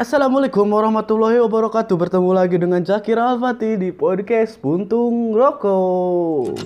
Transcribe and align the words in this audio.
Assalamualaikum 0.00 0.64
warahmatullahi 0.64 1.44
wabarakatuh. 1.44 1.92
Bertemu 1.92 2.32
lagi 2.32 2.56
dengan 2.56 2.80
Zakir 2.80 3.20
Al-Fatih 3.20 3.76
di 3.76 3.92
podcast 3.92 4.56
Puntung 4.56 5.36
Rokok. 5.36 6.56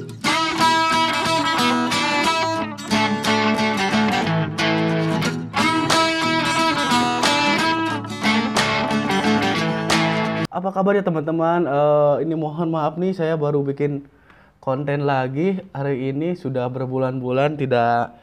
Apa 10.46 10.68
kabar 10.70 10.94
ya 10.94 11.02
teman-teman? 11.02 11.66
Eh, 11.66 12.14
ini 12.22 12.38
mohon 12.38 12.70
maaf 12.70 12.94
nih 13.02 13.18
saya 13.18 13.34
baru 13.34 13.66
bikin 13.66 14.06
konten 14.62 15.10
lagi. 15.10 15.58
Hari 15.74 16.14
ini 16.14 16.38
sudah 16.38 16.70
berbulan-bulan 16.70 17.58
tidak 17.58 18.14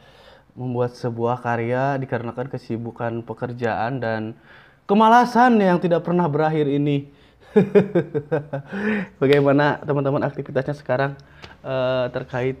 membuat 0.56 0.96
sebuah 0.96 1.44
karya 1.44 2.00
Dikarenakan 2.00 2.48
kesibukan 2.48 3.20
pekerjaan 3.28 4.00
dan 4.00 4.40
kemalasan 4.86 5.58
yang 5.58 5.78
tidak 5.78 6.02
pernah 6.06 6.26
berakhir 6.26 6.66
ini. 6.66 7.08
Bagaimana 9.20 9.80
teman-teman 9.84 10.24
aktivitasnya 10.24 10.72
sekarang 10.72 11.12
uh, 11.60 12.08
terkait 12.10 12.56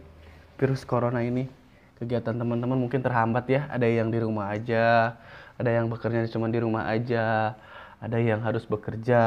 virus 0.60 0.84
corona 0.84 1.24
ini? 1.24 1.48
Kegiatan 1.96 2.36
teman-teman 2.36 2.76
mungkin 2.76 3.00
terhambat 3.00 3.44
ya. 3.48 3.62
Ada 3.72 3.86
yang 3.88 4.12
di 4.12 4.18
rumah 4.20 4.52
aja, 4.52 5.16
ada 5.56 5.70
yang 5.70 5.88
bekerja 5.88 6.28
cuma 6.28 6.50
di 6.52 6.58
rumah 6.60 6.90
aja, 6.90 7.56
ada 8.02 8.18
yang 8.18 8.42
harus 8.44 8.66
bekerja. 8.68 9.22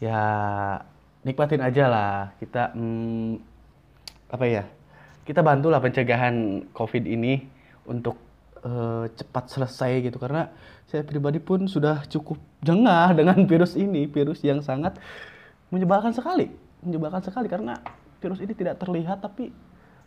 Ya 0.00 0.22
nikmatin 1.24 1.62
aja 1.64 1.84
lah. 1.88 2.16
Kita 2.36 2.74
hmm, 2.74 3.38
apa 4.28 4.44
ya? 4.44 4.64
Kita 5.24 5.40
bantulah 5.46 5.78
pencegahan 5.78 6.66
COVID 6.74 7.04
ini 7.06 7.44
untuk 7.86 8.29
uh, 8.64 9.06
cepat 9.12 9.44
selesai 9.52 10.10
gitu. 10.10 10.16
Karena 10.16 10.50
saya 10.88 11.06
pribadi 11.06 11.38
pun 11.38 11.64
sudah 11.68 12.04
cukup 12.08 12.40
jengah 12.64 13.12
dengan 13.18 13.38
virus 13.44 13.76
ini. 13.76 14.08
Virus 14.08 14.40
yang 14.44 14.60
sangat 14.64 14.96
menyebalkan 15.72 16.12
sekali. 16.12 16.50
Menyebalkan 16.80 17.20
sekali 17.24 17.46
karena 17.48 17.76
virus 18.20 18.40
ini 18.40 18.52
tidak 18.52 18.80
terlihat 18.80 19.24
tapi 19.24 19.52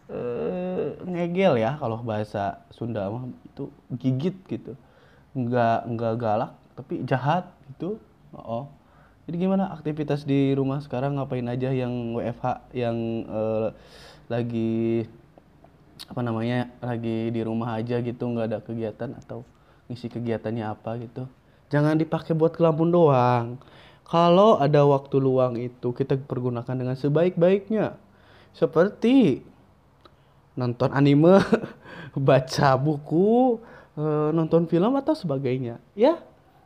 uh, 0.09 0.97
ngegel 1.05 1.57
ya 1.57 1.77
kalau 1.77 2.01
bahasa 2.01 2.61
Sunda 2.73 3.09
mah. 3.09 3.29
Itu 3.53 3.69
gigit 3.93 4.37
gitu. 4.49 4.73
Nggak 5.33 5.79
nggak 5.93 6.13
galak 6.17 6.51
tapi 6.73 7.05
jahat 7.05 7.49
gitu. 7.69 8.01
Oh 8.33 8.69
jadi 9.23 9.47
gimana 9.47 9.71
aktivitas 9.71 10.27
di 10.27 10.51
rumah 10.51 10.83
sekarang? 10.83 11.15
Ngapain 11.15 11.47
aja 11.47 11.71
yang 11.71 12.11
WFH 12.11 12.75
yang 12.75 13.23
uh, 13.31 13.71
lagi 14.27 15.07
apa 16.07 16.19
namanya 16.19 16.67
lagi 16.83 17.31
di 17.31 17.41
rumah 17.43 17.79
aja 17.79 18.03
gitu 18.03 18.27
nggak 18.27 18.47
ada 18.51 18.59
kegiatan 18.59 19.15
atau 19.23 19.47
ngisi 19.87 20.07
kegiatannya 20.11 20.65
apa 20.67 20.99
gitu. 20.99 21.23
Jangan 21.71 21.97
dipakai 21.97 22.37
buat 22.37 22.53
kelampun 22.53 22.93
doang. 22.93 23.57
Kalau 24.03 24.61
ada 24.61 24.85
waktu 24.85 25.15
luang 25.17 25.57
itu 25.57 25.89
kita 25.95 26.19
pergunakan 26.19 26.75
dengan 26.75 26.93
sebaik-baiknya. 26.93 27.97
Seperti 28.53 29.41
nonton 30.53 30.93
anime 30.93 31.41
baca 32.29 32.77
buku 32.77 33.57
eh, 33.97 34.29
nonton 34.35 34.69
film 34.69 34.93
atau 34.99 35.17
sebagainya. 35.17 35.81
Ya 35.97 36.21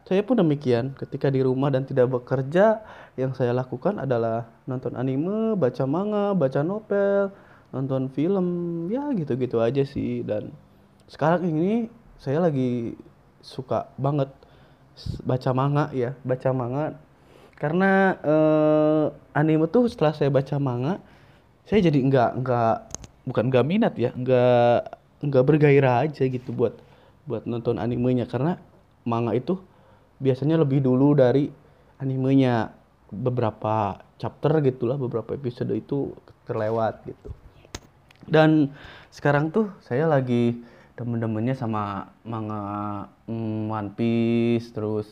saya 0.08 0.24
pun 0.24 0.40
demikian. 0.40 0.96
Ketika 0.96 1.32
di 1.32 1.40
rumah 1.40 1.72
dan 1.72 1.88
tidak 1.88 2.12
bekerja 2.12 2.84
yang 3.16 3.32
saya 3.32 3.52
lakukan 3.56 4.00
adalah 4.00 4.48
nonton 4.68 4.96
anime 5.00 5.56
baca 5.56 5.84
manga 5.88 6.32
baca 6.36 6.62
novel 6.64 7.32
nonton 7.72 8.08
film 8.12 8.48
ya 8.88 9.12
gitu-gitu 9.16 9.60
aja 9.60 9.84
sih. 9.84 10.24
Dan 10.24 10.52
sekarang 11.12 11.48
ini 11.48 11.92
saya 12.20 12.44
lagi 12.44 12.96
suka 13.44 13.92
banget 14.00 14.32
baca 15.24 15.52
manga 15.54 15.86
ya 15.94 16.16
baca 16.24 16.50
manga. 16.56 16.86
Karena 17.58 18.14
eh, 18.22 19.06
anime 19.34 19.66
tuh 19.70 19.90
setelah 19.90 20.14
saya 20.14 20.30
baca 20.30 20.56
manga 20.62 21.02
saya 21.68 21.84
jadi 21.84 22.00
nggak 22.00 22.32
nggak 22.46 22.76
bukan 23.28 23.46
nggak 23.52 23.66
minat 23.68 23.94
ya 24.00 24.16
nggak 24.16 24.80
nggak 25.28 25.44
bergairah 25.44 26.08
aja 26.08 26.24
gitu 26.30 26.54
buat 26.54 26.78
buat 27.28 27.44
nonton 27.50 27.82
animenya. 27.82 28.30
Karena 28.30 28.56
manga 29.04 29.36
itu 29.36 29.60
biasanya 30.22 30.62
lebih 30.62 30.82
dulu 30.84 31.18
dari 31.18 31.50
animenya. 32.02 32.74
Beberapa 33.08 34.04
chapter 34.20 34.60
gitulah 34.60 35.00
beberapa 35.00 35.32
episode 35.32 35.72
itu 35.72 36.12
terlewat 36.44 37.08
gitu 37.08 37.32
dan 38.28 38.76
sekarang 39.10 39.50
tuh 39.50 39.72
saya 39.82 40.06
lagi 40.06 40.60
demen-demennya 41.00 41.56
sama 41.56 42.12
manga 42.26 43.06
mm, 43.30 43.72
One 43.72 43.92
Piece 43.94 44.74
terus 44.74 45.08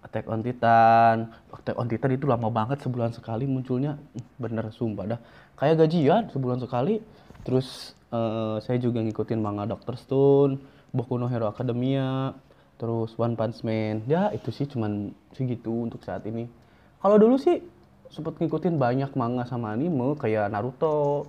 Attack 0.00 0.26
on 0.32 0.40
Titan. 0.40 1.28
Attack 1.52 1.76
on 1.76 1.86
Titan 1.86 2.16
itu 2.16 2.24
lama 2.24 2.48
banget 2.48 2.80
sebulan 2.80 3.12
sekali 3.12 3.44
munculnya. 3.44 4.00
Bener 4.40 4.72
sumpah 4.72 5.16
dah. 5.16 5.20
Kayak 5.60 5.84
gajian 5.86 6.32
sebulan 6.32 6.58
sekali. 6.64 7.04
Terus 7.44 7.92
uh, 8.08 8.56
saya 8.64 8.80
juga 8.80 9.04
ngikutin 9.04 9.40
manga 9.40 9.68
Doctor 9.68 9.96
Stone 10.00 10.60
Boku 10.90 11.16
no 11.16 11.30
Hero 11.30 11.46
Academia 11.46 12.34
terus 12.80 13.12
One 13.20 13.36
Punch 13.36 13.60
Man. 13.60 14.02
Ya 14.08 14.32
itu 14.32 14.48
sih 14.50 14.64
cuman 14.64 15.12
segitu 15.36 15.84
untuk 15.84 16.00
saat 16.00 16.24
ini. 16.24 16.48
Kalau 17.04 17.20
dulu 17.20 17.36
sih 17.36 17.60
sempet 18.10 18.40
ngikutin 18.40 18.80
banyak 18.80 19.14
manga 19.14 19.46
sama 19.46 19.76
anime 19.76 20.18
kayak 20.18 20.50
Naruto 20.50 21.28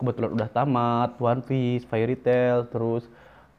kebetulan 0.00 0.32
udah 0.32 0.48
tamat 0.48 1.10
One 1.20 1.44
Piece, 1.44 1.84
Fairy 1.84 2.16
Tail, 2.16 2.64
terus 2.72 3.04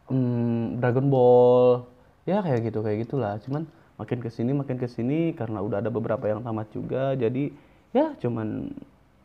um, 0.09 0.81
Dragon 0.81 1.07
Ball, 1.07 1.85
ya 2.25 2.41
kayak 2.41 2.73
gitu 2.73 2.81
kayak 2.81 3.05
gitulah. 3.05 3.37
Cuman 3.45 3.69
makin 4.01 4.17
ke 4.17 4.33
sini 4.33 4.51
makin 4.57 4.81
ke 4.81 4.89
sini 4.89 5.37
karena 5.37 5.61
udah 5.61 5.77
ada 5.85 5.93
beberapa 5.93 6.25
yang 6.25 6.41
tamat 6.41 6.67
juga, 6.73 7.13
jadi 7.13 7.53
ya 7.93 8.17
cuman 8.17 8.73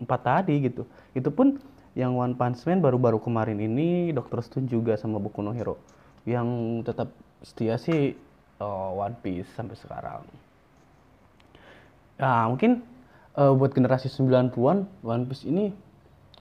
empat 0.04 0.20
tadi 0.20 0.68
gitu. 0.68 0.84
Itu 1.16 1.32
pun 1.32 1.56
yang 1.96 2.12
One 2.12 2.36
Punch 2.36 2.68
Man 2.68 2.84
baru-baru 2.84 3.16
kemarin 3.16 3.56
ini 3.56 4.12
Doctor 4.12 4.44
Stone 4.44 4.68
juga 4.68 5.00
sama 5.00 5.16
Boku 5.16 5.40
no 5.40 5.56
Hero 5.56 5.80
yang 6.28 6.44
tetap 6.84 7.08
setia 7.40 7.80
sih 7.80 8.12
oh, 8.60 9.00
One 9.00 9.16
Piece 9.24 9.48
sampai 9.56 9.80
sekarang. 9.80 10.22
Ya 12.20 12.44
mungkin 12.48 12.84
uh, 13.32 13.56
buat 13.56 13.72
generasi 13.72 14.12
90-an 14.12 14.84
One 15.00 15.24
Piece 15.24 15.48
ini 15.48 15.72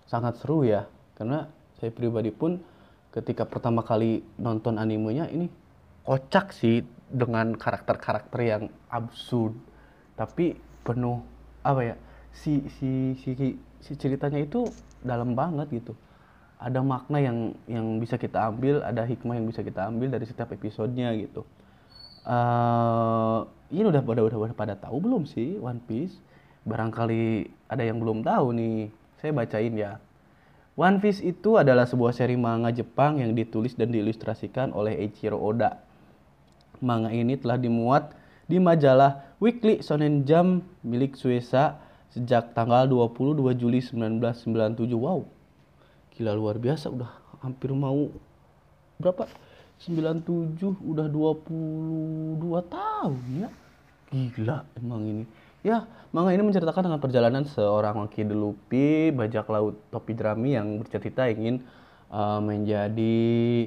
sangat 0.05 0.37
seru 0.41 0.65
ya. 0.65 0.87
Karena 1.17 1.49
saya 1.77 1.91
pribadi 1.91 2.31
pun 2.31 2.61
ketika 3.11 3.47
pertama 3.47 3.81
kali 3.81 4.23
nonton 4.39 4.75
animenya 4.75 5.29
ini 5.31 5.47
kocak 6.05 6.53
sih 6.53 6.85
dengan 7.09 7.57
karakter-karakter 7.57 8.39
yang 8.41 8.63
absurd. 8.89 9.55
Tapi 10.15 10.55
penuh 10.85 11.19
apa 11.65 11.81
ya 11.81 11.95
si 12.29 12.61
si 12.77 13.17
si 13.17 13.33
si 13.81 13.91
ceritanya 13.97 14.37
itu 14.41 14.69
dalam 15.01 15.33
banget 15.33 15.71
gitu. 15.71 15.93
Ada 16.55 16.79
makna 16.79 17.19
yang 17.19 17.37
yang 17.67 17.99
bisa 17.99 18.15
kita 18.15 18.47
ambil 18.47 18.83
ada 18.83 19.03
hikmah 19.03 19.35
yang 19.35 19.47
bisa 19.49 19.61
kita 19.63 19.87
ambil 19.91 20.13
dari 20.13 20.25
setiap 20.27 20.51
episodenya 20.55 21.11
gitu. 21.19 21.43
Uh, 22.25 23.45
ini 23.69 23.85
udah 23.85 24.01
pada 24.01 24.21
udah, 24.25 24.53
pada 24.57 24.73
tahu 24.73 24.97
belum 24.97 25.29
sih 25.29 25.61
One 25.61 25.81
Piece? 25.85 26.17
Barangkali 26.65 27.45
ada 27.69 27.85
yang 27.85 28.01
belum 28.01 28.25
tahu 28.25 28.49
nih 28.57 28.89
saya 29.19 29.31
bacain 29.31 29.75
ya. 29.75 29.99
One 30.75 30.99
Piece 30.99 31.23
itu 31.23 31.55
adalah 31.55 31.87
sebuah 31.87 32.11
seri 32.11 32.35
manga 32.35 32.67
Jepang 32.67 33.23
yang 33.23 33.31
ditulis 33.31 33.79
dan 33.79 33.95
diilustrasikan 33.95 34.75
oleh 34.75 34.99
Eiichiro 34.99 35.39
Oda. 35.39 35.79
Manga 36.83 37.07
ini 37.15 37.39
telah 37.39 37.55
dimuat 37.55 38.11
di 38.45 38.59
majalah 38.59 39.23
Weekly 39.39 39.79
Shonen 39.79 40.27
Jump 40.27 40.67
milik 40.83 41.15
Suesa 41.15 41.79
sejak 42.11 42.51
tanggal 42.51 42.91
22 42.91 43.55
Juli 43.55 43.79
1997. 43.79 44.91
Wow, 44.99 45.23
gila 46.11 46.35
luar 46.35 46.59
biasa 46.59 46.91
udah 46.91 47.11
hampir 47.39 47.71
mau 47.71 48.11
berapa? 48.99 49.31
97 49.79 50.59
udah 50.83 51.07
22 51.11 52.39
tahun 52.71 53.23
ya. 53.43 53.49
Gila 54.11 54.57
emang 54.79 55.03
ini. 55.03 55.23
Ya, 55.65 55.89
manga 56.13 56.29
ini 56.29 56.45
menceritakan 56.45 56.85
dengan 56.85 57.01
perjalanan 57.01 57.41
seorang 57.41 58.05
the 58.13 58.37
Luffy, 58.37 59.09
bajak 59.09 59.49
laut 59.49 59.73
topi 59.89 60.13
jerami 60.13 60.53
yang 60.53 60.77
bercerita 60.77 61.25
ingin 61.25 61.65
uh, 62.13 62.37
menjadi 62.37 63.65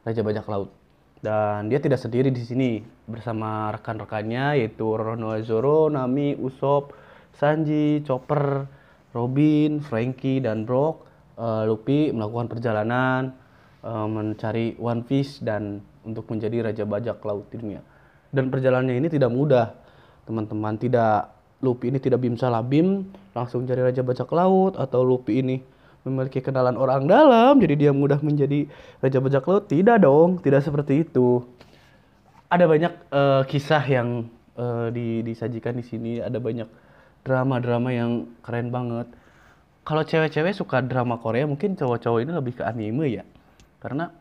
raja 0.00 0.24
bajak 0.24 0.48
laut. 0.48 0.72
Dan 1.20 1.68
dia 1.68 1.76
tidak 1.76 2.00
sendiri 2.00 2.32
di 2.32 2.40
sini 2.40 2.80
bersama 3.04 3.68
rekan-rekannya 3.76 4.64
yaitu 4.64 4.88
Roronoa 4.88 5.44
Zoro, 5.44 5.92
Nami, 5.92 6.40
Usopp, 6.40 6.96
Sanji, 7.36 8.00
Chopper, 8.00 8.64
Robin, 9.12 9.84
Franky, 9.84 10.40
dan 10.40 10.64
Brock. 10.64 11.04
Uh, 11.36 11.68
Luffy 11.68 12.16
melakukan 12.16 12.48
perjalanan 12.48 13.36
uh, 13.84 14.08
mencari 14.08 14.72
One 14.80 15.04
Piece 15.04 15.44
dan 15.44 15.84
untuk 16.00 16.32
menjadi 16.32 16.72
raja 16.72 16.88
bajak 16.88 17.20
laut 17.28 17.44
di 17.52 17.60
dunia. 17.60 17.84
Dan 18.32 18.48
perjalanannya 18.48 19.04
ini 19.04 19.12
tidak 19.12 19.28
mudah 19.28 19.84
teman-teman 20.26 20.74
tidak 20.76 21.32
Lupi 21.64 21.88
ini 21.88 21.96
tidak 21.96 22.20
bim 22.20 22.36
salah 22.36 22.60
bim 22.60 23.08
langsung 23.32 23.64
cari 23.64 23.80
raja 23.80 24.04
bajak 24.04 24.28
laut 24.28 24.76
atau 24.76 25.00
Lupi 25.00 25.40
ini 25.40 25.56
memiliki 26.06 26.38
kenalan 26.38 26.78
orang 26.78 27.08
dalam 27.08 27.58
jadi 27.58 27.74
dia 27.74 27.92
mudah 27.96 28.22
menjadi 28.22 28.70
raja 29.02 29.18
bajak 29.18 29.42
laut. 29.48 29.64
Tidak 29.66 29.98
dong 29.98 30.38
tidak 30.44 30.62
seperti 30.62 31.02
itu. 31.08 31.42
Ada 32.46 32.68
banyak 32.70 32.92
uh, 33.10 33.42
kisah 33.48 33.82
yang 33.90 34.30
uh, 34.54 34.92
di, 34.94 35.26
disajikan 35.26 35.74
di 35.74 35.82
sini. 35.82 36.22
Ada 36.22 36.38
banyak 36.38 36.68
drama-drama 37.26 37.90
yang 37.90 38.30
keren 38.46 38.70
banget. 38.70 39.10
Kalau 39.82 40.02
cewek-cewek 40.06 40.54
suka 40.54 40.78
drama 40.82 41.18
Korea 41.18 41.42
mungkin 41.46 41.74
cowok-cowok 41.74 42.22
ini 42.22 42.30
lebih 42.30 42.54
ke 42.54 42.62
anime 42.62 43.06
ya. 43.10 43.24
Karena 43.82 44.14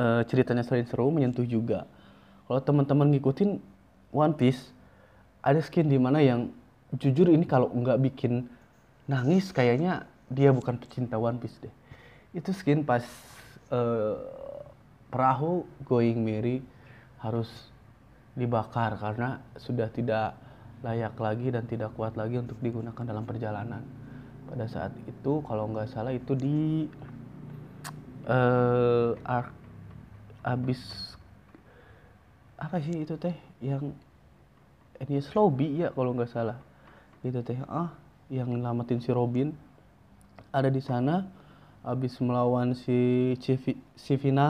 uh, 0.00 0.24
ceritanya 0.24 0.64
selain 0.64 0.88
seru 0.88 1.12
menyentuh 1.12 1.44
juga. 1.44 1.84
Kalau 2.48 2.64
teman-teman 2.64 3.12
ngikutin 3.12 3.60
One 4.08 4.34
Piece 4.40 4.72
ada 5.42 5.60
skin 5.62 5.86
di 5.86 5.98
mana 6.00 6.18
yang 6.20 6.50
jujur 6.96 7.28
ini 7.28 7.44
kalau 7.44 7.68
nggak 7.70 8.00
bikin 8.00 8.48
nangis 9.08 9.52
kayaknya 9.52 10.08
dia 10.28 10.52
bukan 10.52 10.76
pecinta 10.76 11.16
One 11.16 11.40
Piece 11.40 11.56
deh. 11.60 11.74
Itu 12.36 12.52
skin 12.52 12.84
pas 12.84 13.04
uh, 13.72 14.16
perahu 15.08 15.64
going 15.88 16.20
merry 16.20 16.60
harus 17.18 17.48
dibakar 18.38 18.94
karena 19.00 19.42
sudah 19.58 19.90
tidak 19.90 20.36
layak 20.84 21.16
lagi 21.18 21.50
dan 21.50 21.66
tidak 21.66 21.90
kuat 21.98 22.14
lagi 22.14 22.38
untuk 22.38 22.60
digunakan 22.62 23.02
dalam 23.02 23.26
perjalanan. 23.26 23.82
Pada 24.48 24.64
saat 24.70 24.94
itu 25.04 25.42
kalau 25.44 25.68
nggak 25.72 25.90
salah 25.90 26.14
itu 26.14 26.32
di 26.38 26.86
uh, 28.28 29.12
arc 29.26 29.52
abis 30.46 30.80
apa 32.56 32.80
sih 32.80 33.04
itu 33.04 33.14
teh 33.20 33.34
yang 33.60 33.92
ini 34.98 35.22
Lobby 35.34 35.86
ya 35.86 35.94
kalau 35.94 36.10
nggak 36.14 36.30
salah. 36.30 36.58
Itu 37.22 37.42
teh 37.42 37.58
ah 37.70 37.94
yang 38.30 38.50
ngelamatin 38.50 38.98
si 38.98 39.10
Robin. 39.14 39.54
Ada 40.50 40.72
di 40.72 40.82
sana 40.82 41.28
habis 41.86 42.18
melawan 42.18 42.74
si 42.74 43.32
CV, 43.38 43.78
CV9 43.94 44.40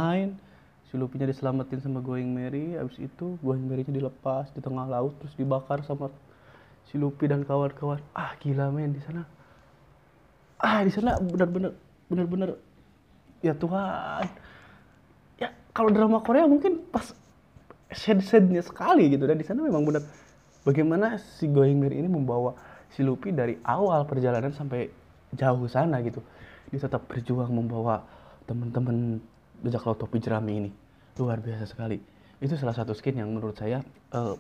si 0.89 0.95
Luffy-nya 0.97 1.29
diselamatin 1.29 1.85
sama 1.85 2.01
Going 2.01 2.33
Merry. 2.33 2.81
Habis 2.81 2.97
itu 2.97 3.37
Going 3.45 3.65
Merry-nya 3.69 3.93
dilepas 3.93 4.49
di 4.57 4.65
tengah 4.65 4.89
laut 4.89 5.13
terus 5.21 5.37
dibakar 5.37 5.85
sama 5.85 6.09
si 6.89 6.97
Luffy 6.97 7.29
dan 7.29 7.45
kawan-kawan. 7.45 8.01
Ah 8.17 8.33
gila 8.41 8.73
men 8.73 8.97
di 8.97 9.01
sana. 9.05 9.29
Ah 10.57 10.81
di 10.81 10.91
sana 10.91 11.21
benar-benar 11.21 11.77
benar-benar 12.09 12.57
ya 13.45 13.53
Tuhan. 13.53 14.25
Ya 15.37 15.53
kalau 15.77 15.93
drama 15.93 16.25
Korea 16.25 16.49
mungkin 16.49 16.81
pas 16.89 17.13
sad-sadnya 17.93 18.61
sekali 18.61 19.09
gitu 19.13 19.25
dan 19.25 19.37
di 19.41 19.45
sana 19.45 19.65
memang 19.65 19.85
benar 19.85 20.05
bagaimana 20.67 21.19
si 21.19 21.47
Going 21.51 21.79
Merry 21.79 22.01
ini 22.01 22.11
membawa 22.11 22.55
si 22.91 23.05
Luffy 23.05 23.31
dari 23.35 23.59
awal 23.63 24.09
perjalanan 24.09 24.51
sampai 24.55 24.89
jauh 25.35 25.67
sana 25.69 26.01
gitu? 26.03 26.25
Dia 26.73 26.85
tetap 26.85 27.09
berjuang 27.09 27.53
membawa 27.53 28.05
teman-teman 28.49 29.21
bajak 29.61 29.85
laut 29.85 29.99
topi 30.01 30.19
jerami 30.23 30.53
ini. 30.65 30.71
Luar 31.19 31.43
biasa 31.43 31.69
sekali. 31.69 31.99
Itu 32.39 32.55
salah 32.55 32.77
satu 32.77 32.95
skin 32.95 33.19
yang 33.19 33.29
menurut 33.35 33.59
saya 33.59 33.83
uh, 34.15 34.39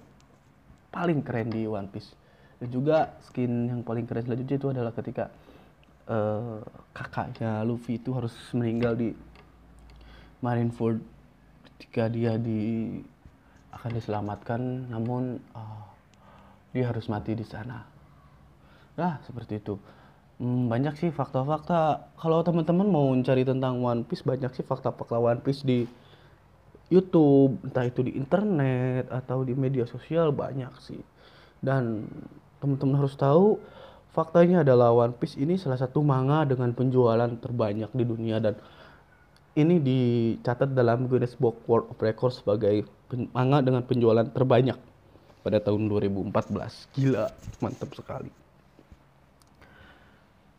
paling 0.94 1.20
keren 1.24 1.50
di 1.50 1.66
One 1.66 1.90
Piece. 1.90 2.14
Dan 2.58 2.70
juga 2.70 3.18
skin 3.26 3.70
yang 3.70 3.80
paling 3.82 4.06
keren 4.06 4.26
selanjutnya 4.26 4.56
itu 4.58 4.68
adalah 4.70 4.92
ketika 4.94 5.30
uh, 6.10 6.62
kakaknya 6.94 7.62
Luffy 7.66 7.98
itu 7.98 8.10
harus 8.14 8.34
meninggal 8.54 8.94
di 8.98 9.14
Marineford 10.38 11.02
ketika 11.74 12.06
dia 12.06 12.38
di 12.38 12.94
akan 13.74 13.90
diselamatkan. 13.94 14.60
Namun 14.90 15.42
uh, 15.56 15.87
dia 16.72 16.84
harus 16.88 17.06
mati 17.08 17.32
di 17.34 17.46
sana 17.46 17.84
nah 18.98 19.22
seperti 19.24 19.62
itu 19.62 19.76
Hmm, 20.38 20.70
banyak 20.70 20.94
sih 20.94 21.10
fakta-fakta. 21.10 22.14
Kalau 22.14 22.38
teman-teman 22.46 22.86
mau 22.86 23.10
mencari 23.10 23.42
tentang 23.42 23.82
One 23.82 24.06
Piece, 24.06 24.22
banyak 24.22 24.54
sih 24.54 24.62
fakta-fakta 24.62 25.18
One 25.18 25.42
Piece 25.42 25.66
di 25.66 25.82
YouTube, 26.94 27.58
entah 27.66 27.84
itu 27.84 28.06
di 28.06 28.14
internet 28.14 29.10
atau 29.10 29.42
di 29.42 29.58
media 29.58 29.82
sosial 29.90 30.30
banyak 30.30 30.70
sih. 30.78 31.02
Dan 31.58 32.06
teman-teman 32.62 33.02
harus 33.02 33.18
tahu 33.18 33.58
faktanya 34.14 34.62
adalah 34.62 34.94
One 34.94 35.14
Piece 35.18 35.34
ini 35.42 35.58
salah 35.58 35.78
satu 35.82 36.06
manga 36.06 36.46
dengan 36.46 36.70
penjualan 36.70 37.30
terbanyak 37.42 37.90
di 37.90 38.04
dunia 38.06 38.38
dan 38.38 38.54
ini 39.58 39.82
dicatat 39.82 40.70
dalam 40.70 41.10
Guinness 41.10 41.34
Book 41.34 41.66
World 41.66 41.90
of 41.90 41.98
Records 41.98 42.38
sebagai 42.42 42.86
manga 43.34 43.58
dengan 43.58 43.82
penjualan 43.82 44.26
terbanyak 44.30 44.78
pada 45.42 45.62
tahun 45.62 45.86
2014. 45.86 46.34
Gila, 46.98 47.26
mantap 47.62 47.90
sekali. 47.94 48.30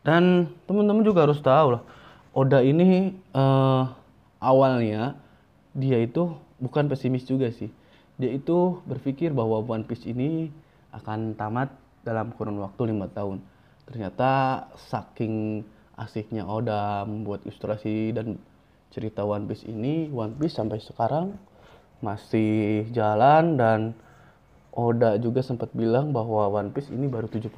Dan 0.00 0.48
teman-teman 0.64 1.04
juga 1.04 1.28
harus 1.28 1.40
tahu 1.44 1.76
lah, 1.76 1.82
Oda 2.32 2.64
ini 2.64 3.12
uh, 3.36 3.90
awalnya 4.40 5.18
dia 5.76 6.00
itu 6.00 6.32
bukan 6.56 6.88
pesimis 6.88 7.26
juga 7.28 7.52
sih. 7.52 7.68
Dia 8.16 8.32
itu 8.32 8.80
berpikir 8.88 9.34
bahwa 9.36 9.60
One 9.60 9.84
Piece 9.84 10.08
ini 10.08 10.48
akan 10.94 11.36
tamat 11.36 11.72
dalam 12.00 12.32
kurun 12.32 12.62
waktu 12.64 12.94
lima 12.94 13.10
tahun. 13.12 13.44
Ternyata 13.84 14.64
saking 14.88 15.66
asiknya 15.98 16.48
Oda 16.48 17.04
membuat 17.04 17.44
ilustrasi 17.44 18.16
dan 18.16 18.40
cerita 18.88 19.26
One 19.26 19.44
Piece 19.44 19.68
ini, 19.68 20.08
One 20.08 20.32
Piece 20.38 20.56
sampai 20.56 20.80
sekarang 20.80 21.36
masih 22.00 22.88
jalan 22.96 23.60
dan 23.60 23.92
Oda 24.70 25.18
juga 25.18 25.42
sempat 25.42 25.74
bilang 25.74 26.14
bahwa 26.14 26.46
One 26.50 26.70
Piece 26.70 26.90
ini 26.90 27.10
baru 27.10 27.26
70% 27.26 27.50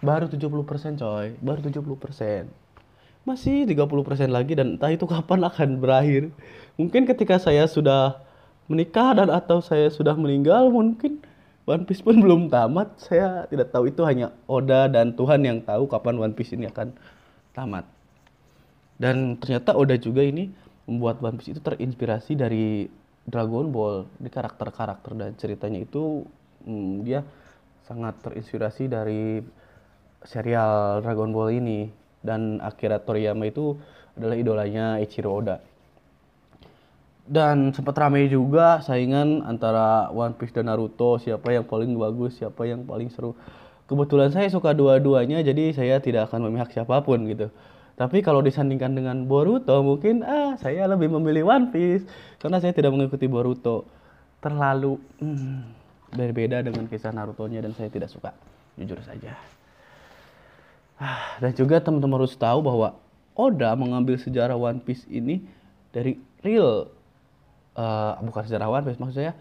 Baru 0.00 0.32
70% 0.32 0.96
coy, 0.96 1.36
baru 1.44 1.60
70%. 1.60 2.48
Masih 3.28 3.68
30% 3.68 4.32
lagi 4.32 4.56
dan 4.56 4.80
entah 4.80 4.88
itu 4.88 5.04
kapan 5.12 5.44
akan 5.44 5.76
berakhir. 5.76 6.32
Mungkin 6.80 7.04
ketika 7.04 7.36
saya 7.36 7.68
sudah 7.68 8.16
menikah 8.64 9.12
dan 9.12 9.28
atau 9.28 9.60
saya 9.60 9.92
sudah 9.92 10.16
meninggal 10.16 10.72
mungkin 10.72 11.20
One 11.68 11.84
Piece 11.84 12.00
pun 12.00 12.16
belum 12.24 12.48
tamat. 12.48 12.96
Saya 12.96 13.44
tidak 13.52 13.76
tahu 13.76 13.92
itu 13.92 14.00
hanya 14.08 14.32
Oda 14.48 14.88
dan 14.88 15.12
Tuhan 15.12 15.44
yang 15.44 15.60
tahu 15.60 15.84
kapan 15.84 16.16
One 16.16 16.32
Piece 16.32 16.56
ini 16.56 16.64
akan 16.72 16.96
tamat. 17.52 17.84
Dan 18.96 19.36
ternyata 19.36 19.76
Oda 19.76 20.00
juga 20.00 20.24
ini 20.24 20.48
membuat 20.88 21.20
One 21.20 21.36
Piece 21.36 21.52
itu 21.52 21.60
terinspirasi 21.60 22.40
dari 22.40 22.88
Dragon 23.26 23.68
Ball 23.68 24.08
di 24.16 24.28
karakter-karakter 24.32 25.12
dan 25.16 25.30
ceritanya 25.36 25.80
itu 25.82 26.24
hmm, 26.64 27.04
dia 27.04 27.20
sangat 27.84 28.18
terinspirasi 28.22 28.86
dari 28.86 29.42
serial 30.24 31.00
Dragon 31.02 31.32
Ball 31.32 31.56
ini 31.56 31.90
dan 32.20 32.60
Akira 32.60 33.00
Toriyama 33.00 33.48
itu 33.48 33.76
adalah 34.16 34.36
idolanya 34.36 35.00
Ichiro 35.00 35.32
Oda. 35.32 35.60
Dan 37.30 37.70
sempat 37.70 37.94
ramai 37.94 38.26
juga 38.26 38.82
saingan 38.82 39.46
antara 39.46 40.10
One 40.10 40.34
Piece 40.34 40.50
dan 40.50 40.66
Naruto, 40.66 41.14
siapa 41.22 41.54
yang 41.54 41.62
paling 41.62 41.94
bagus, 41.94 42.42
siapa 42.42 42.66
yang 42.66 42.82
paling 42.82 43.06
seru. 43.06 43.38
Kebetulan 43.86 44.34
saya 44.34 44.50
suka 44.50 44.74
dua-duanya, 44.74 45.38
jadi 45.42 45.70
saya 45.70 46.02
tidak 46.02 46.30
akan 46.30 46.50
memihak 46.50 46.74
siapa 46.74 46.98
pun 47.06 47.22
gitu. 47.30 47.50
Tapi 48.00 48.24
kalau 48.24 48.40
disandingkan 48.40 48.96
dengan 48.96 49.28
Boruto, 49.28 49.84
mungkin 49.84 50.24
ah 50.24 50.56
saya 50.56 50.88
lebih 50.88 51.12
memilih 51.20 51.52
One 51.52 51.68
Piece 51.68 52.08
karena 52.40 52.56
saya 52.56 52.72
tidak 52.72 52.96
mengikuti 52.96 53.28
Boruto. 53.28 53.84
Terlalu 54.40 54.96
hmm, 55.20 56.16
berbeda 56.16 56.64
dengan 56.64 56.88
kisah 56.88 57.12
Naruto-nya 57.12 57.60
dan 57.60 57.76
saya 57.76 57.92
tidak 57.92 58.08
suka, 58.08 58.32
jujur 58.80 58.96
saja. 59.04 59.36
Dan 61.44 61.52
juga 61.52 61.76
teman-teman 61.84 62.24
harus 62.24 62.32
tahu 62.40 62.64
bahwa 62.64 62.96
Oda 63.36 63.76
mengambil 63.76 64.16
sejarah 64.16 64.56
One 64.56 64.80
Piece 64.80 65.04
ini 65.12 65.44
dari 65.92 66.16
real 66.40 66.88
uh, 67.76 68.16
bukan 68.24 68.48
sejarah 68.48 68.68
One 68.68 68.84
Piece 68.88 69.00
maksudnya 69.00 69.36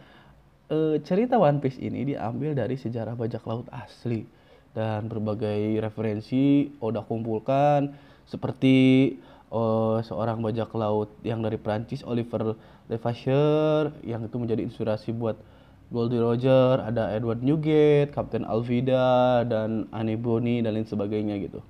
uh, 0.68 1.00
cerita 1.00 1.40
One 1.40 1.64
Piece 1.64 1.80
ini 1.80 2.12
diambil 2.12 2.60
dari 2.60 2.76
sejarah 2.76 3.16
bajak 3.16 3.44
laut 3.48 3.72
asli 3.72 4.28
dan 4.76 5.08
berbagai 5.08 5.80
referensi 5.80 6.76
Oda 6.84 7.08
kumpulkan 7.08 8.09
seperti 8.30 9.18
uh, 9.50 9.98
seorang 10.06 10.46
bajak 10.46 10.70
laut 10.78 11.10
yang 11.26 11.42
dari 11.42 11.58
Prancis 11.58 12.06
Oliver 12.06 12.54
Levasseur 12.86 13.90
yang 14.06 14.22
itu 14.26 14.38
menjadi 14.38 14.62
inspirasi 14.62 15.10
buat 15.12 15.42
Goldie 15.90 16.22
Roger, 16.22 16.86
ada 16.86 17.10
Edward 17.18 17.42
Newgate, 17.42 18.14
Captain 18.14 18.46
Alvida, 18.46 19.42
dan 19.50 19.90
Annie 19.90 20.22
Bonny, 20.22 20.62
dan 20.62 20.78
lain 20.78 20.86
sebagainya 20.86 21.42
gitu. 21.42 21.66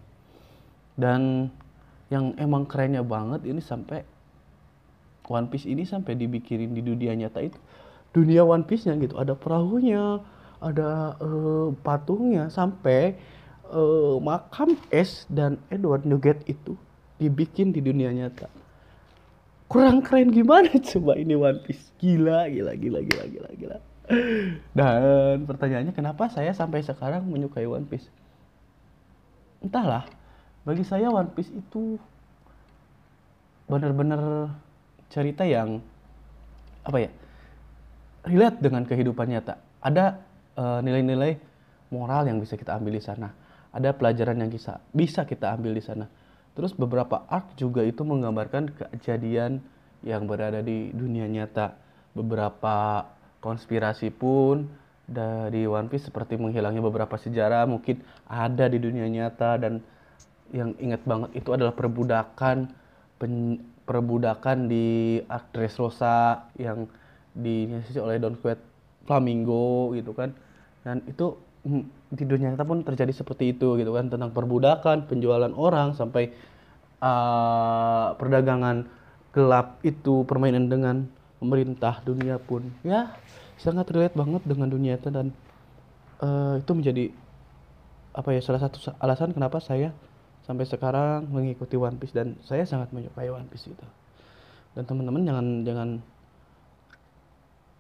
Dan 1.00 1.48
yang 2.12 2.36
emang 2.36 2.68
kerennya 2.68 3.00
banget 3.00 3.48
ini 3.48 3.64
sampai 3.64 4.04
One 5.30 5.48
Piece 5.48 5.70
ini 5.70 5.86
sampai 5.86 6.18
dibikinin 6.18 6.74
di 6.74 6.82
dunia 6.82 7.14
nyata 7.14 7.40
itu 7.46 7.60
dunia 8.12 8.42
One 8.42 8.66
Piece-nya 8.66 8.98
gitu 8.98 9.16
ada 9.22 9.38
perahunya 9.38 10.20
ada 10.60 11.16
uh, 11.22 11.70
patungnya 11.86 12.50
sampai 12.50 13.16
uh, 13.70 14.18
makam 14.22 14.76
S 14.90 15.30
dan 15.30 15.62
Edward 15.70 16.04
Newgate 16.04 16.44
itu 16.50 16.76
dibikin 17.22 17.72
di 17.72 17.80
dunia 17.80 18.10
nyata 18.12 18.50
kurang 19.70 20.02
keren 20.02 20.34
gimana 20.34 20.74
coba 20.94 21.14
ini 21.16 21.38
One 21.38 21.62
Piece 21.62 21.94
gila 22.02 22.50
gila 22.50 22.74
gila 22.74 23.00
gila 23.06 23.24
gila 23.30 23.50
gila 23.54 23.78
dan 24.74 25.46
pertanyaannya 25.46 25.94
kenapa 25.94 26.34
saya 26.34 26.50
sampai 26.50 26.82
sekarang 26.82 27.30
menyukai 27.30 27.70
One 27.70 27.86
Piece? 27.86 28.10
Entahlah, 29.62 30.10
bagi 30.66 30.82
saya 30.82 31.14
One 31.14 31.30
Piece 31.38 31.54
itu 31.54 32.02
benar-benar 33.70 34.50
cerita 35.14 35.46
yang 35.46 35.78
apa 36.82 36.98
ya? 37.06 37.12
relate 38.26 38.60
dengan 38.60 38.84
kehidupan 38.84 39.30
nyata. 39.32 39.62
Ada 39.80 40.20
eh, 40.58 40.80
nilai-nilai 40.84 41.32
moral 41.94 42.28
yang 42.28 42.42
bisa 42.42 42.58
kita 42.58 42.76
ambil 42.76 42.98
di 42.98 43.04
sana. 43.06 43.32
Ada 43.70 43.94
pelajaran 43.94 44.42
yang 44.42 44.50
bisa 44.50 44.82
bisa 44.92 45.24
kita 45.26 45.54
ambil 45.54 45.78
di 45.78 45.84
sana. 45.84 46.10
Terus 46.58 46.74
beberapa 46.74 47.24
arc 47.30 47.56
juga 47.56 47.86
itu 47.86 48.02
menggambarkan 48.02 48.74
kejadian 48.98 49.62
yang 50.04 50.26
berada 50.26 50.60
di 50.60 50.90
dunia 50.92 51.30
nyata. 51.30 51.78
Beberapa 52.18 53.06
konspirasi 53.40 54.12
pun 54.12 54.68
dari 55.10 55.66
One 55.66 55.90
Piece 55.90 56.14
seperti 56.14 56.38
menghilangnya 56.38 56.86
beberapa 56.86 57.18
sejarah 57.18 57.66
mungkin 57.66 58.06
ada 58.30 58.70
di 58.70 58.78
dunia 58.78 59.10
nyata 59.10 59.58
dan 59.58 59.82
yang 60.54 60.78
ingat 60.78 61.02
banget 61.06 61.30
itu 61.42 61.50
adalah 61.54 61.74
perbudakan 61.74 62.70
pen- 63.18 63.62
perbudakan 63.90 64.70
di 64.70 65.18
arc 65.26 65.50
Dressrosa 65.50 66.50
yang 66.62 66.86
diinisiasi 67.34 67.98
oleh 67.98 68.22
Don 68.22 68.38
Quixote 68.38 68.62
Flamingo 69.10 69.94
gitu 69.98 70.14
kan 70.14 70.34
dan 70.86 71.02
itu 71.10 71.38
di 72.10 72.24
dunia 72.26 72.56
nyata 72.56 72.64
pun 72.66 72.82
terjadi 72.82 73.12
seperti 73.12 73.54
itu 73.54 73.76
gitu 73.76 73.92
kan 73.92 74.08
tentang 74.08 74.32
perbudakan 74.32 75.06
penjualan 75.06 75.52
orang 75.54 75.94
sampai 75.94 76.32
uh, 77.04 78.16
perdagangan 78.16 78.88
gelap 79.36 79.78
itu 79.86 80.24
permainan 80.26 80.72
dengan 80.72 81.06
pemerintah 81.38 82.02
dunia 82.02 82.40
pun. 82.40 82.72
Ya 82.82 83.14
sangat 83.60 83.92
relate 83.92 84.16
banget 84.16 84.42
dengan 84.48 84.72
dunia 84.72 84.96
nyata 84.96 85.10
dan 85.12 85.28
uh, 86.24 86.56
itu 86.60 86.72
menjadi 86.72 87.06
apa 88.16 88.30
ya 88.34 88.42
salah 88.42 88.62
satu 88.64 88.78
sa- 88.80 88.98
alasan 89.04 89.36
kenapa 89.36 89.60
saya 89.60 89.92
sampai 90.48 90.66
sekarang 90.66 91.30
mengikuti 91.30 91.76
One 91.78 92.00
Piece 92.00 92.16
dan 92.16 92.40
saya 92.42 92.66
sangat 92.66 92.90
menyukai 92.96 93.30
One 93.30 93.46
Piece 93.52 93.70
itu 93.70 93.88
dan 94.74 94.84
teman-teman 94.88 95.22
jangan 95.28 95.46
jangan 95.68 95.90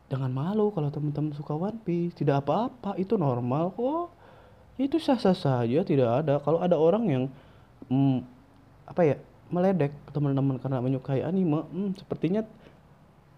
jangan 0.09 0.33
malu 0.33 0.73
kalau 0.73 0.89
teman-teman 0.91 1.31
suka 1.31 1.53
One 1.55 1.79
Piece. 1.81 2.17
Tidak 2.17 2.41
apa-apa 2.43 2.97
itu 2.99 3.15
normal 3.15 3.71
kok. 3.73 4.11
Itu 4.75 4.97
sah-sah 4.99 5.35
saja 5.35 5.85
tidak 5.85 6.25
ada. 6.25 6.41
Kalau 6.43 6.59
ada 6.59 6.75
orang 6.75 7.03
yang 7.07 7.23
mm, 7.87 8.17
apa 8.89 9.01
ya 9.05 9.15
meledek 9.49 9.93
teman-teman 10.11 10.61
karena 10.61 10.77
menyukai 10.81 11.25
anime 11.25 11.65
hmm, 11.69 11.97
sepertinya 11.97 12.45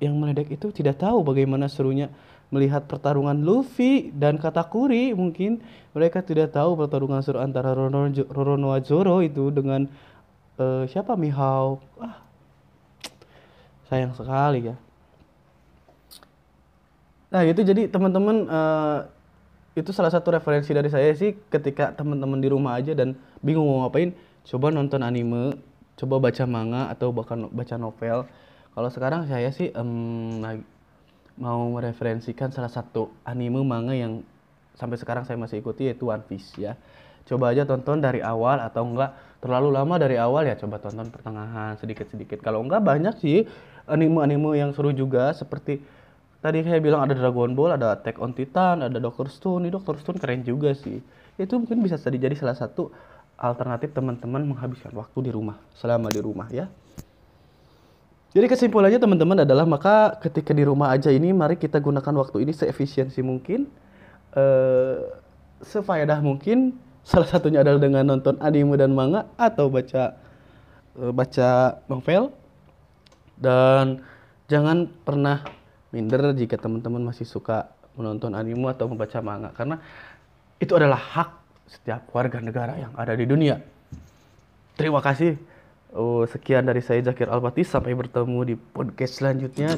yang 0.03 0.15
meledek 0.17 0.51
itu 0.51 0.71
tidak 0.75 0.99
tahu 0.99 1.23
bagaimana 1.23 1.71
serunya 1.71 2.11
melihat 2.51 2.83
pertarungan 2.83 3.37
Luffy 3.43 4.11
dan 4.11 4.41
Katakuri. 4.41 5.13
Mungkin 5.13 5.61
mereka 5.93 6.25
tidak 6.25 6.51
tahu 6.55 6.75
pertarungan 6.75 7.21
seru 7.21 7.39
antara 7.39 7.71
Roro- 7.77 8.11
Roronoa 8.31 8.81
Zoro 8.83 9.21
itu 9.23 9.53
dengan 9.53 9.87
eh, 10.57 10.83
siapa? 10.89 11.13
Mihawk. 11.19 11.79
Ah 12.01 12.31
sayang 13.91 14.15
sekali 14.15 14.71
ya 14.71 14.75
Nah 17.31 17.41
gitu 17.47 17.63
jadi 17.63 17.88
teman-teman 17.88 18.43
eh, 18.45 19.00
itu 19.79 19.95
salah 19.95 20.11
satu 20.11 20.35
referensi 20.35 20.75
dari 20.75 20.91
saya 20.91 21.15
sih 21.15 21.31
ketika 21.47 21.95
teman-teman 21.95 22.43
di 22.43 22.51
rumah 22.51 22.75
aja 22.75 22.91
dan 22.91 23.15
bingung 23.39 23.63
mau 23.63 23.88
ngapain 23.88 24.11
coba 24.43 24.67
nonton 24.67 25.00
anime, 25.00 25.55
coba 25.95 26.19
baca 26.19 26.43
manga 26.43 26.91
atau 26.91 27.15
bahkan 27.15 27.47
baca 27.47 27.75
novel. 27.79 28.27
Kalau 28.71 28.89
sekarang 28.91 29.31
saya 29.31 29.47
sih 29.55 29.71
lagi- 30.43 30.67
mau 31.39 31.71
mereferensikan 31.71 32.51
salah 32.51 32.69
satu 32.69 33.09
anime 33.23 33.63
manga 33.63 33.95
yang 33.95 34.21
sampai 34.75 35.00
sekarang 35.00 35.23
saya 35.23 35.39
masih 35.39 35.63
ikuti 35.63 35.88
yaitu 35.88 36.11
One 36.11 36.23
Piece 36.27 36.51
ya. 36.59 36.75
Coba 37.23 37.55
aja 37.55 37.63
tonton 37.63 38.03
dari 38.03 38.19
awal 38.19 38.59
atau 38.59 38.83
enggak 38.83 39.15
terlalu 39.39 39.71
lama 39.71 39.95
dari 39.95 40.19
awal 40.19 40.43
ya 40.51 40.59
coba 40.59 40.83
tonton 40.83 41.07
pertengahan 41.07 41.79
sedikit-sedikit. 41.79 42.43
Kalau 42.43 42.59
enggak 42.59 42.83
banyak 42.83 43.15
sih 43.23 43.47
anime-anime 43.88 44.59
yang 44.59 44.75
seru 44.75 44.91
juga 44.91 45.31
seperti 45.31 45.79
tadi 46.41 46.65
saya 46.65 46.81
bilang 46.81 47.05
ada 47.05 47.13
Dragon 47.13 47.53
Ball, 47.53 47.77
ada 47.77 47.93
Attack 47.95 48.17
on 48.17 48.33
Titan, 48.33 48.81
ada 48.81 48.98
Doctor 48.98 49.29
Stone. 49.29 49.69
Ini 49.69 49.71
Doctor 49.71 49.95
Stone 50.01 50.17
keren 50.17 50.41
juga 50.41 50.74
sih. 50.74 51.00
Itu 51.38 51.62
mungkin 51.62 51.86
bisa 51.86 51.95
jadi 52.01 52.17
jadi 52.17 52.36
salah 52.36 52.57
satu 52.57 52.89
alternatif 53.38 53.93
teman-teman 53.93 54.45
menghabiskan 54.45 54.93
waktu 54.93 55.29
di 55.29 55.31
rumah 55.33 55.57
selama 55.77 56.10
di 56.10 56.21
rumah 56.21 56.50
ya. 56.50 56.69
Jadi 58.31 58.48
kesimpulannya 58.48 58.95
teman-teman 58.95 59.43
adalah 59.43 59.67
maka 59.67 60.15
ketika 60.24 60.55
di 60.55 60.63
rumah 60.63 60.95
aja 60.95 61.12
ini 61.12 61.36
mari 61.36 61.60
kita 61.60 61.83
gunakan 61.83 62.15
waktu 62.15 62.48
ini 62.48 62.55
seefisiensi 62.55 63.19
mungkin, 63.21 63.69
eh 64.33 64.98
sefaedah 65.62 66.19
mungkin. 66.19 66.75
Salah 67.01 67.25
satunya 67.25 67.65
adalah 67.65 67.81
dengan 67.81 68.05
nonton 68.05 68.38
anime 68.45 68.77
dan 68.77 68.93
manga 68.93 69.25
atau 69.33 69.74
baca 69.74 70.13
eh, 71.01 71.12
baca 71.12 71.81
novel. 71.89 72.29
Dan 73.41 74.05
jangan 74.45 74.86
pernah 75.01 75.41
minder 75.91 76.31
jika 76.36 76.55
teman-teman 76.57 77.03
masih 77.12 77.27
suka 77.27 77.71
menonton 78.00 78.31
anime 78.33 78.71
atau 78.71 78.88
membaca 78.88 79.19
manga 79.19 79.51
karena 79.51 79.77
itu 80.57 80.71
adalah 80.75 80.98
hak 80.98 81.29
setiap 81.67 82.07
warga 82.12 82.39
negara 82.43 82.75
yang 82.75 82.91
ada 82.95 83.15
di 83.15 83.24
dunia. 83.24 83.60
Terima 84.75 85.00
kasih. 85.00 85.39
Oh, 85.91 86.24
sekian 86.24 86.63
dari 86.63 86.79
saya 86.79 87.03
Zakir 87.03 87.27
Albatis. 87.27 87.67
Sampai 87.67 87.91
bertemu 87.91 88.39
di 88.48 88.55
podcast 88.55 89.19
selanjutnya. 89.19 89.75